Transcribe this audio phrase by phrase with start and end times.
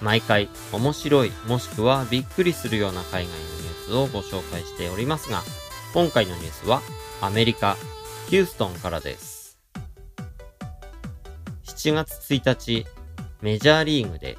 [0.00, 5.42] 毎回面白いもしくはびっくりするような海外のニュースをご紹介しておりますが、
[5.94, 6.82] 今回のニュースは
[7.20, 7.76] アメリカ、
[8.28, 9.58] ヒューストンからです。
[11.64, 12.86] 7月1日、
[13.40, 14.36] メジャーリーグで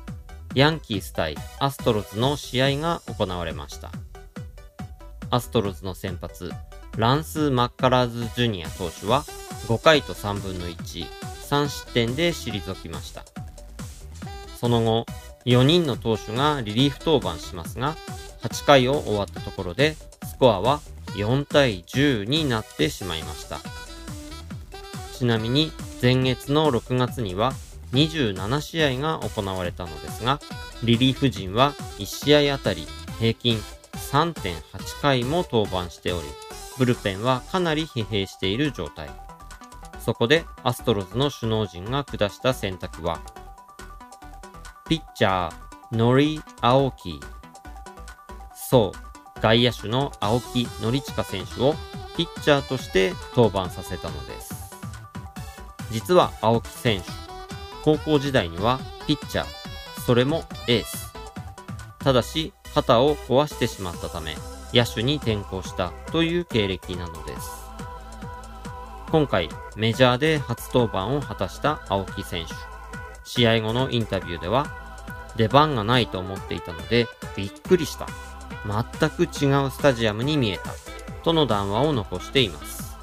[0.55, 3.91] ヤンキース対アストロズの試合が行われました。
[5.29, 6.51] アストロズの先発、
[6.97, 9.23] ランス・マッカラーズ・ジュニア投手は
[9.67, 11.05] 5回と3分の1、
[11.49, 13.25] 3失点で退きました。
[14.59, 15.05] その後、
[15.45, 17.95] 4人の投手がリリーフ登板しますが、
[18.41, 20.81] 8回を終わったところで、スコアは
[21.15, 23.59] 4対10になってしまいました。
[25.17, 27.53] ちなみに、前月の6月には
[27.91, 30.39] 27試合が行われたのですが、
[30.83, 32.87] リリーフ陣は1試合あたり
[33.19, 33.59] 平均
[34.11, 36.27] 3.8回も登板しており、
[36.77, 39.09] ブルペンはかなり疲弊している状態。
[39.99, 43.19] そこでアストロズの首脳陣が下した選択は、
[44.89, 47.19] ピッチャー、ノリ・アオキ。
[48.55, 48.91] そ
[49.37, 51.75] う、外野手の青木則親選手を
[52.17, 54.73] ピッチャーとして登板させたのです。
[55.91, 57.05] 実は青木選手、
[57.83, 61.13] 高校時代にはピッチャー、それもエース。
[61.99, 64.35] ただし、肩を壊してしまったため、
[64.73, 67.69] 野手に転向したという経歴なのです。
[69.11, 72.78] 今回、メジャーで初登板を果たした青木選手。
[73.29, 74.65] 試合後のインタビューでは、
[75.35, 78.07] 出番がないと思っていたので、びっくりした。
[78.65, 80.71] 全く違うスタジアムに見えた。
[81.23, 82.97] との談話を残しています。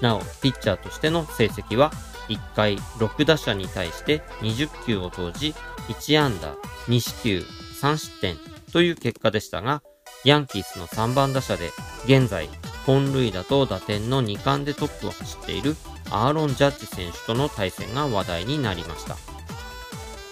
[0.00, 1.90] なお、ピッチャーとしての成績は、
[2.28, 5.56] 1回6打者に対して20球を投じ、
[5.88, 6.54] 1安打、
[6.86, 7.44] 2四球、
[7.80, 8.36] 3失点
[8.72, 9.82] という結果でしたが、
[10.24, 11.72] ヤンキースの3番打者で、
[12.04, 12.48] 現在、
[12.86, 15.76] 本塁打と打点の2冠でトップを走っている
[16.10, 19.31] アーロン・ジャッジ選手との対戦が話題になりました。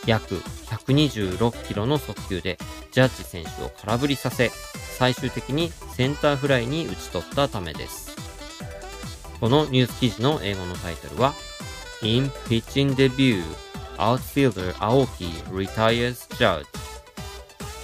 [0.06, 2.58] 約126キロの速球で
[2.92, 4.50] ジャッジ選手を空振りさせ、
[4.98, 8.16] 最終的にセンターフライに打ち取ったためです。
[9.40, 11.34] このニュース記事の英語のタイトルは
[12.02, 13.42] In Pitching Debut,
[13.96, 16.66] Outfielder Aoki Retires Judge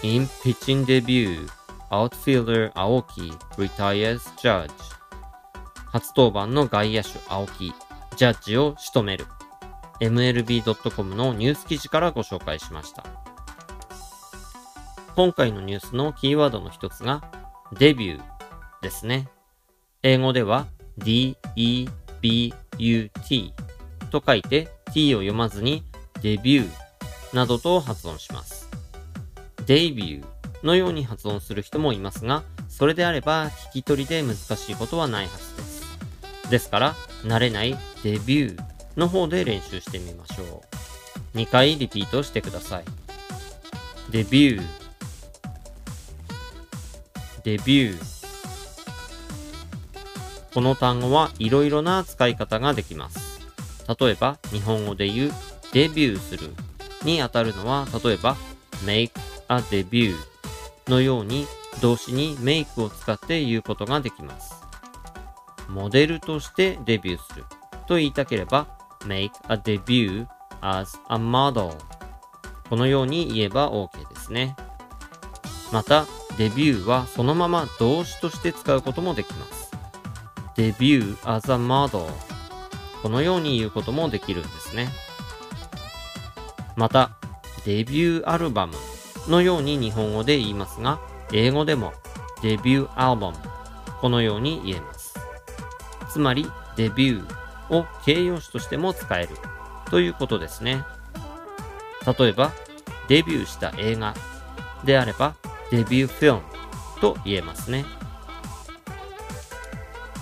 [0.03, 1.49] In Pitching Debut,
[1.91, 4.71] Outfielder Aoki Retires Judge
[5.87, 7.73] 初登板の外野手青木、
[8.17, 9.25] ジャッジを仕留める。
[10.01, 13.05] MLB.com のニュース記事からご紹介しました。
[15.15, 17.31] 今回のニュースのキーワードの一つが、
[17.79, 18.23] デビュー
[18.83, 19.29] ですね。
[20.03, 20.67] 英語では
[20.99, 21.89] D-E-B-U-T
[24.11, 25.83] と書いて T を読まずに
[26.23, 28.69] デビューなどと発音します。
[29.67, 30.27] デビュー
[30.67, 35.99] のように発音する人もいますが、それであれば聞き取りで難しいことはないはずです。
[36.51, 40.63] ですから、慣れないデビューの方で練習してみましょ
[41.35, 41.39] う。
[41.39, 42.85] 2回リピートしてください。
[44.11, 44.63] デビュー
[47.45, 48.17] デビュー
[50.55, 53.41] この単語はいろいろな使い方ができます。
[54.01, 55.33] 例えば、日本語で言う
[55.73, 56.51] デビューする
[57.05, 58.37] にあたるのは、例えば
[58.85, 59.11] make
[59.49, 60.15] a debut
[60.89, 61.47] のように
[61.83, 64.55] 動詞に make を使って言うことができます。
[65.69, 67.45] モデルとしてデビューする
[67.87, 68.76] と言いたければ
[69.07, 70.27] make a debut
[70.61, 71.75] as a model
[72.69, 74.57] このように言えば OK ですね。
[75.73, 76.07] また、
[76.37, 79.71] デビューはそのまま動詞として使うこともできます。
[80.57, 82.09] デビュー as a model
[83.03, 84.89] このように言うこともできるんですね。
[86.77, 87.11] また、
[87.65, 88.75] デビューアルバム
[89.29, 91.01] のように日本語で言いますが、
[91.33, 91.93] 英語でも
[92.43, 93.37] デビューアルバム
[94.01, 95.15] このように言えます。
[96.09, 99.31] つまり、デビューを形容詞としても使える
[99.91, 100.85] ということですね。
[102.19, 102.53] 例えば、
[103.09, 104.15] デビューした映画
[104.85, 105.35] であれば、
[105.71, 106.43] デビューフィルム
[107.01, 107.85] と言えますね。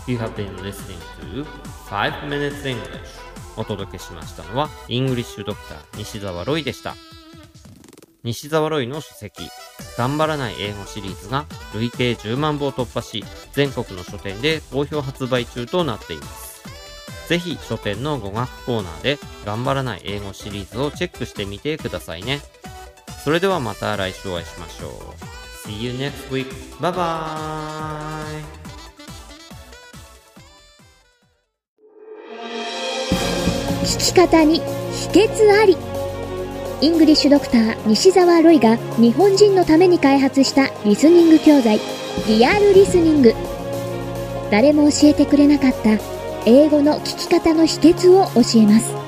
[0.06, 1.46] You have been listening to
[1.88, 3.24] 5 Minutes English
[3.56, 6.94] お届けしましたのは、イングリッシュドクター西澤ロイでした。
[8.22, 9.48] 西澤ロイの書籍、
[9.96, 11.44] 頑張らない英語シリーズが
[11.74, 16.43] 累計10万部を突破し、全国の書店で好評発売中となっています。
[17.28, 22.40] ぜひ書店の語学コーナーで頑張らない英語シリーズをチェックしてみてくださいね。
[23.24, 25.68] それではまた来週お会いしましょう。
[25.68, 26.46] See you next week.
[26.78, 28.64] Bye bye!
[33.84, 34.60] 聞き方に
[34.92, 35.76] 秘訣あり
[36.80, 41.78] イングリッシュドクター西澤ロイが日本人のために開発したリスニング教材
[42.26, 43.32] リアルリスニング
[44.50, 46.13] 誰も教えてくれなかった
[46.46, 49.03] 英語の聞き方の秘訣を教えます。